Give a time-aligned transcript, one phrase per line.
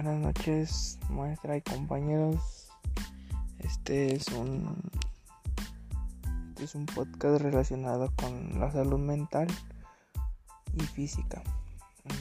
[0.00, 2.68] Buenas noches, maestra y compañeros.
[3.58, 4.80] Este es un
[6.50, 9.48] este es un podcast relacionado con la salud mental
[10.76, 11.42] y física.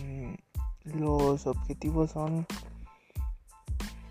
[0.02, 2.48] Mm, los objetivos son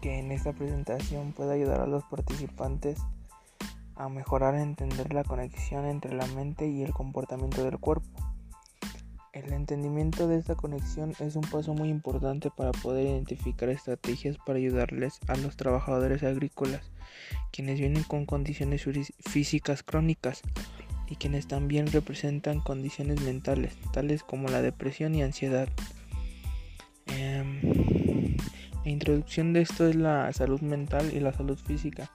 [0.00, 3.00] que en esta presentación pueda ayudar a los participantes
[3.96, 8.25] a mejorar entender la conexión entre la mente y el comportamiento del cuerpo
[9.44, 14.58] el entendimiento de esta conexión es un paso muy importante para poder identificar estrategias para
[14.58, 16.90] ayudarles a los trabajadores agrícolas,
[17.52, 18.86] quienes vienen con condiciones
[19.20, 20.40] físicas crónicas
[21.08, 25.68] y quienes también representan condiciones mentales, tales como la depresión y ansiedad.
[27.06, 28.36] Em,
[28.84, 32.10] la introducción de esto es la salud mental y la salud física.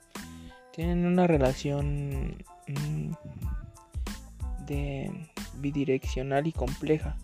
[0.73, 3.11] Tienen una relación mm,
[4.65, 7.17] de bidireccional y compleja.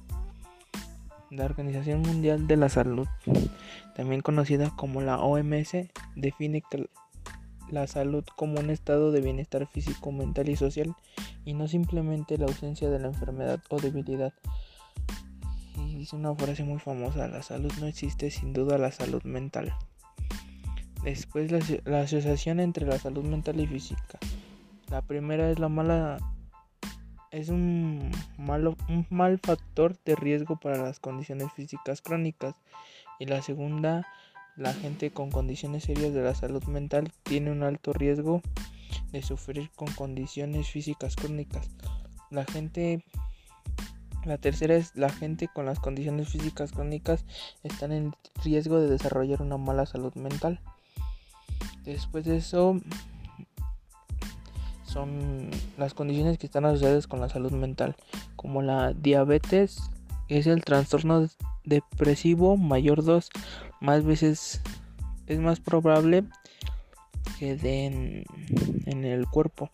[1.30, 3.08] La Organización Mundial de la Salud,
[3.96, 6.64] también conocida como la OMS, define
[7.70, 10.96] la salud como un estado de bienestar físico, mental y social
[11.44, 14.34] y no simplemente la ausencia de la enfermedad o debilidad.
[15.78, 19.74] Y es una frase muy famosa, la salud no existe sin duda la salud mental.
[21.04, 21.52] Después
[21.86, 24.18] la asociación entre la salud mental y física.
[24.90, 26.20] La primera es la mala
[27.32, 32.56] es un, malo, un mal factor de riesgo para las condiciones físicas crónicas.
[33.20, 34.08] Y la segunda,
[34.56, 38.42] la gente con condiciones serias de la salud mental tiene un alto riesgo
[39.12, 41.70] de sufrir con condiciones físicas crónicas.
[42.30, 43.04] La gente
[44.26, 47.24] la tercera es la gente con las condiciones físicas crónicas
[47.64, 50.60] están en riesgo de desarrollar una mala salud mental.
[51.86, 52.82] Después de eso,
[54.98, 57.96] son las condiciones que están asociadas con la salud mental,
[58.36, 59.92] como la diabetes,
[60.28, 61.28] es el trastorno
[61.66, 63.30] depresivo mayor 2,
[63.80, 64.60] más veces
[65.28, 66.24] es más probable
[67.38, 68.26] que den
[68.88, 69.70] en el cuerpo.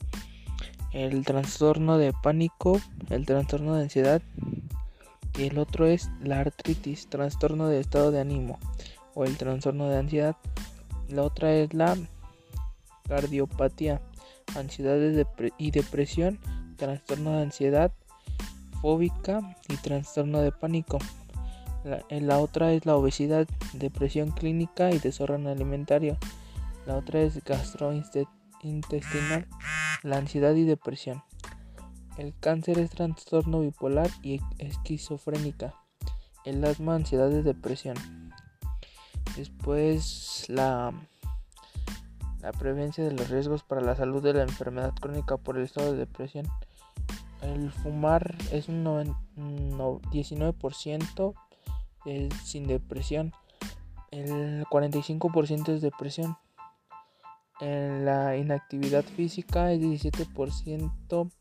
[0.91, 4.21] El trastorno de pánico, el trastorno de ansiedad
[5.39, 8.59] y el otro es la artritis, trastorno de estado de ánimo
[9.15, 10.35] o el trastorno de ansiedad.
[11.07, 11.95] La otra es la
[13.07, 14.01] cardiopatía
[14.55, 14.97] ansiedad
[15.57, 16.39] y depresión,
[16.77, 17.93] trastorno de ansiedad
[18.81, 20.99] fóbica y trastorno de pánico.
[21.85, 26.17] La, la, otra es la obesidad, depresión clínica y desorden alimentario.
[26.85, 29.47] La otra es gastrointestinal,
[30.03, 31.23] la ansiedad y depresión.
[32.17, 35.75] El cáncer es trastorno bipolar y esquizofrénica.
[36.43, 37.95] El asma, ansiedad y depresión.
[39.37, 40.93] Después la
[42.43, 45.93] la prevención de los riesgos para la salud de la enfermedad crónica por el estado
[45.93, 46.45] de depresión.
[47.41, 51.33] El fumar es un 19%
[52.43, 53.31] sin depresión.
[54.11, 56.35] El 45% es depresión.
[57.61, 61.31] En la inactividad física es 17%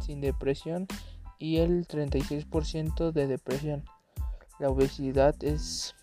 [0.00, 0.86] sin depresión
[1.38, 3.84] y el 36% de depresión.
[4.58, 5.94] La obesidad es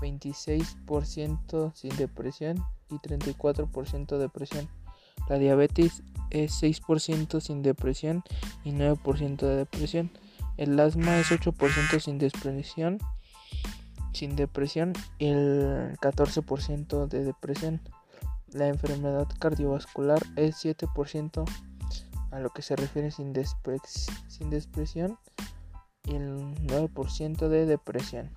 [0.00, 4.68] 26% sin depresión y 34% depresión.
[5.28, 8.22] La diabetes es 6% sin depresión
[8.64, 10.10] y 9% de depresión.
[10.56, 12.98] El asma es 8% sin depresión,
[14.12, 17.80] sin depresión y el 14% de depresión.
[18.52, 21.44] La enfermedad cardiovascular es 7%
[22.30, 23.34] a lo que se refiere sin,
[24.28, 25.18] sin depresión
[26.04, 28.30] y el 9% de depresión.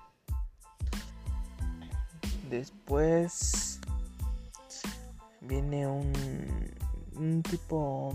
[2.50, 3.80] Después
[5.42, 8.12] viene un, tipo,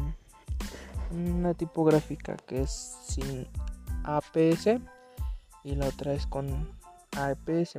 [1.13, 3.47] una tipográfica que es sin
[4.03, 4.81] APS
[5.63, 6.69] y la otra es con
[7.17, 7.77] APS.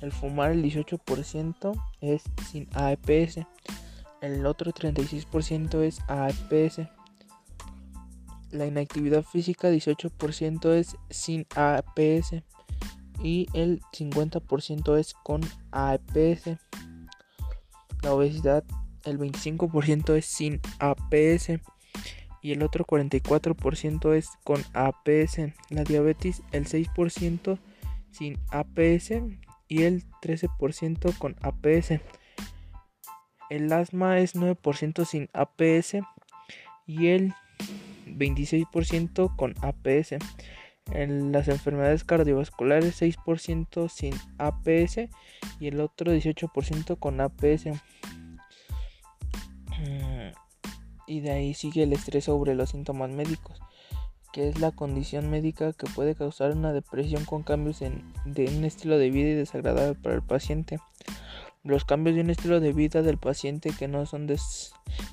[0.00, 3.46] El fumar el 18% es sin APS.
[4.22, 6.88] El otro 36% es APS.
[8.52, 12.42] La inactividad física 18% es sin APS
[13.22, 15.40] y el 50% es con
[15.72, 16.58] APS.
[18.02, 18.64] La obesidad,
[19.04, 21.60] el 25% es sin APS
[22.42, 25.52] y el otro 44% es con APS.
[25.70, 27.58] La diabetes, el 6%
[28.10, 29.10] sin APS
[29.68, 32.00] y el 13% con APS.
[33.50, 35.96] El asma es 9% sin APS
[36.86, 37.34] y el
[38.06, 40.16] 26% con APS.
[40.92, 45.10] En las enfermedades cardiovasculares 6% sin APS
[45.60, 47.66] y el otro 18% con APS.
[49.78, 50.32] Mm,
[51.06, 53.60] y de ahí sigue el estrés sobre los síntomas médicos,
[54.32, 58.64] que es la condición médica que puede causar una depresión con cambios en, de un
[58.64, 60.78] estilo de vida y desagradable para el paciente.
[61.64, 64.26] Los cambios de un estilo de vida del paciente que no son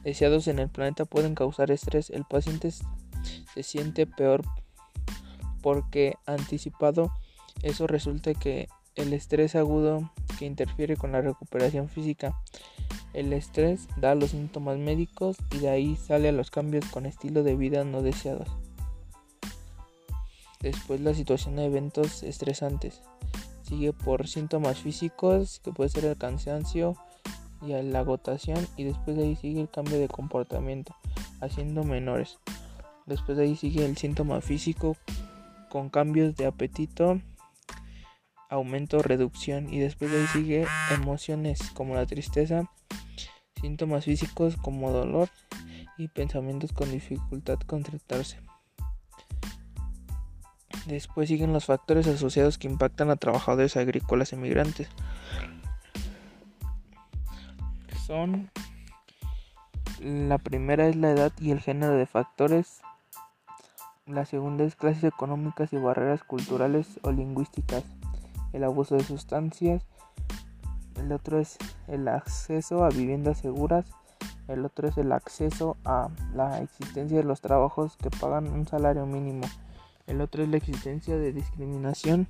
[0.04, 2.10] deseados en el planeta pueden causar estrés.
[2.10, 4.44] El paciente se siente peor
[5.66, 7.12] porque anticipado
[7.64, 12.40] eso resulta que el estrés agudo que interfiere con la recuperación física.
[13.14, 17.42] El estrés da los síntomas médicos y de ahí sale a los cambios con estilo
[17.42, 18.48] de vida no deseados.
[20.60, 23.02] Después la situación de eventos estresantes.
[23.64, 26.96] Sigue por síntomas físicos, que puede ser el cansancio
[27.64, 30.96] y la agotación, y después de ahí sigue el cambio de comportamiento,
[31.42, 32.38] haciendo menores.
[33.08, 34.96] Después de ahí sigue el síntoma físico
[35.76, 37.20] con cambios de apetito,
[38.50, 42.72] aumento, reducción, y después de ahí sigue emociones como la tristeza,
[43.60, 45.28] síntomas físicos como dolor
[45.98, 48.40] y pensamientos con dificultad concentrarse.
[50.86, 54.88] Después siguen los factores asociados que impactan a trabajadores agrícolas emigrantes.
[58.08, 58.50] Son
[60.00, 62.80] la primera es la edad y el género de factores.
[64.08, 67.84] La segunda es clases económicas y barreras culturales o lingüísticas.
[68.54, 69.84] El abuso de sustancias.
[70.96, 71.58] El otro es
[71.88, 73.88] el acceso a viviendas seguras.
[74.48, 79.08] El otro es el acceso a la existencia de los trabajos que pagan un salario
[79.08, 79.48] mínimo.
[80.06, 82.28] El otro es la existencia de discriminación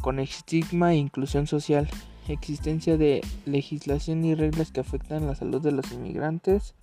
[0.00, 1.88] con estigma e inclusión social.
[2.26, 6.74] Existencia de legislación y reglas que afectan la salud de los inmigrantes.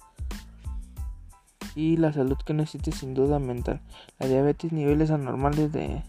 [1.75, 3.81] Y la salud que no existe sin duda mental.
[4.19, 6.03] La diabetes, niveles anormales de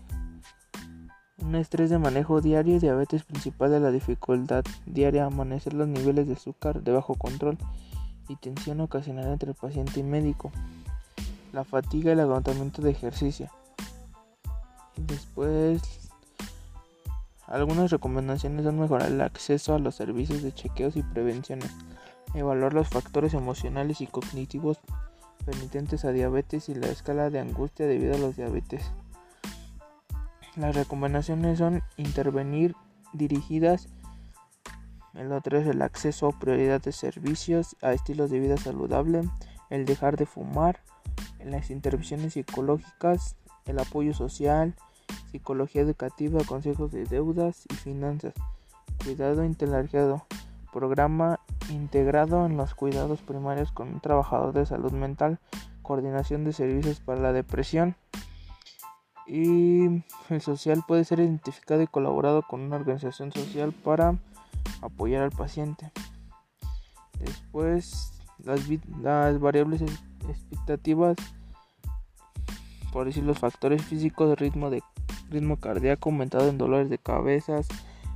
[1.38, 6.34] un estrés de manejo diario, diabetes principal de la dificultad diaria, amanecer los niveles de
[6.34, 7.56] azúcar de bajo control
[8.28, 10.52] y tensión ocasional entre el paciente y médico
[11.52, 13.48] la fatiga y el agotamiento de ejercicio.
[14.96, 15.82] Después,
[17.46, 21.70] algunas recomendaciones son mejorar el acceso a los servicios de chequeos y prevenciones,
[22.34, 24.78] evaluar los factores emocionales y cognitivos
[26.04, 28.92] a diabetes y la escala de angustia debido a los diabetes.
[30.56, 32.74] Las recomendaciones son intervenir
[33.12, 33.88] dirigidas.
[35.14, 39.22] El otro es el acceso prioridad de servicios a estilos de vida saludable,
[39.70, 40.80] el dejar de fumar,
[41.44, 43.36] las intervenciones psicológicas,
[43.66, 44.74] el apoyo social,
[45.30, 48.34] psicología educativa, consejos de deudas y finanzas,
[49.04, 50.26] cuidado integrado,
[50.72, 55.38] programa integrado en los cuidados primarios con un trabajador de salud mental,
[55.82, 57.96] coordinación de servicios para la depresión
[59.26, 64.16] y el social puede ser identificado y colaborado con una organización social para
[64.82, 65.92] apoyar al paciente.
[67.20, 68.12] Después
[68.44, 69.82] las, variables
[70.28, 71.16] expectativas,
[72.92, 74.82] por decir los factores físicos, ritmo de
[75.30, 77.68] ritmo cardíaco aumentado en dolores de cabezas,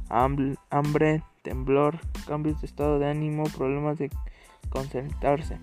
[0.09, 4.11] hambre, temblor, cambios de estado de ánimo, problemas de
[4.71, 5.59] concentrarse.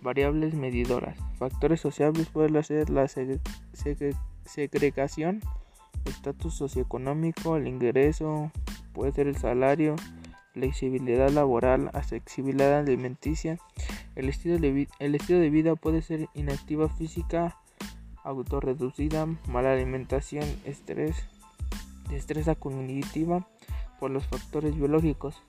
[0.00, 1.18] Variables medidoras.
[1.38, 3.08] Factores sociables pueden ser la
[4.44, 5.40] segregación,
[6.04, 8.52] estatus socioeconómico, el ingreso,
[8.92, 9.96] puede ser el salario,
[10.52, 13.58] flexibilidad laboral, accesibilidad alimenticia.
[14.14, 17.56] El estilo, de el estilo de vida puede ser inactiva física,
[18.24, 21.16] autorreducida, mala alimentación, estrés,
[22.10, 23.46] destreza cognitiva
[24.02, 25.44] por los factores biológicos,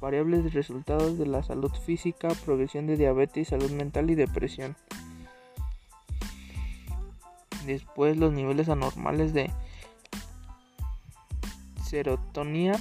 [0.00, 4.76] variables de resultados de la salud física, progresión de diabetes, salud mental y depresión.
[7.66, 9.50] Después los niveles anormales de
[11.84, 12.76] serotonina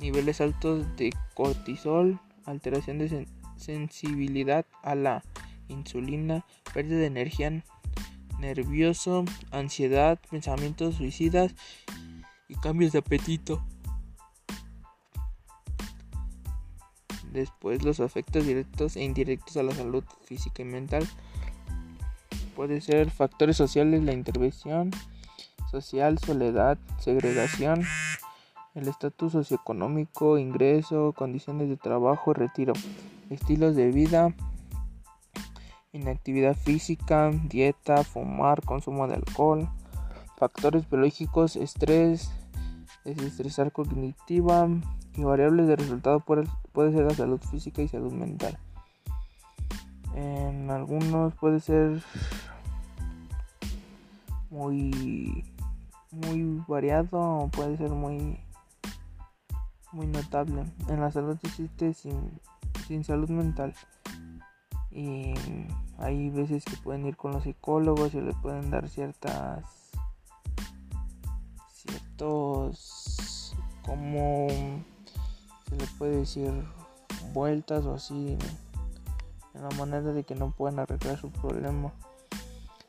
[0.00, 5.22] niveles altos de cortisol, alteración de sensibilidad a la
[5.68, 6.44] insulina,
[6.74, 7.62] pérdida de energía,
[8.40, 11.54] nervioso, ansiedad, pensamientos suicidas
[12.48, 13.62] y cambios de apetito.
[17.32, 21.06] Después los efectos directos e indirectos a la salud física y mental.
[22.56, 24.90] Puede ser factores sociales, la intervención
[25.70, 27.84] social, soledad, segregación,
[28.74, 32.72] el estatus socioeconómico, ingreso, condiciones de trabajo, retiro,
[33.30, 34.34] estilos de vida,
[35.92, 39.68] inactividad física, dieta, fumar, consumo de alcohol,
[40.36, 42.30] factores biológicos, estrés,
[43.14, 44.68] desestresar cognitiva
[45.16, 46.46] y variables de resultado puede,
[46.92, 48.58] ser la salud física y salud mental.
[50.14, 52.02] En algunos puede ser
[54.50, 55.44] muy
[56.10, 58.38] muy variado o puede ser muy
[59.92, 60.64] muy notable.
[60.88, 62.40] En la salud existe sin,
[62.86, 63.74] sin salud mental.
[64.90, 65.34] y
[65.98, 69.77] hay veces que pueden ir con los psicólogos y les pueden dar ciertas
[71.88, 73.54] ciertos
[73.84, 74.48] como
[75.68, 76.52] se le puede decir
[77.32, 78.36] vueltas o así
[79.54, 81.92] en la manera de que no puedan arreglar su problema.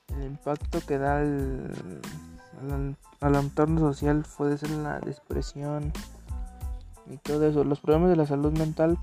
[0.10, 5.94] El impacto que da al, al, entorno social puede ser la depresión
[7.10, 7.64] y todo eso.
[7.64, 8.98] Los problemas de la salud mental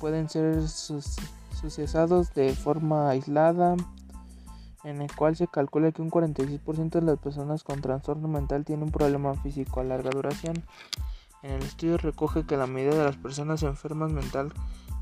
[0.00, 3.76] pueden ser sucesados de forma aislada,
[4.84, 8.84] en el cual se calcula que un 46% de las personas con trastorno mental tienen
[8.84, 10.62] un problema físico a larga duración.
[11.42, 14.52] En el estudio recoge que la mayoría de las personas enfermas mental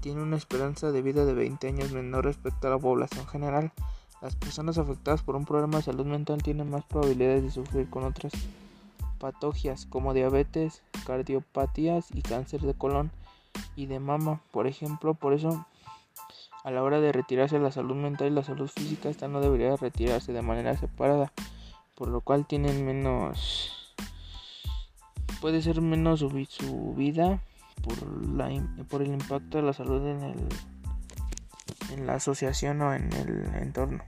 [0.01, 3.73] tiene una esperanza de vida de 20 años menor respecto a la población general.
[4.23, 8.05] Las personas afectadas por un problema de salud mental tienen más probabilidades de sufrir con
[8.05, 8.33] otras
[9.19, 13.11] patologías como diabetes, cardiopatías y cáncer de colon
[13.77, 15.15] y de mama, por ejemplo.
[15.15, 15.67] Por eso
[16.65, 19.77] a la hora de retirarse la salud mental y la salud física, esta no debería
[19.77, 21.33] retirarse de manera separada,
[21.95, 23.95] por lo cual tienen menos,
[25.41, 27.43] puede ser menos su, vida
[27.83, 28.51] por, la,
[28.89, 30.49] por el impacto de la salud en, el,
[31.93, 34.03] en la asociación o en el entorno.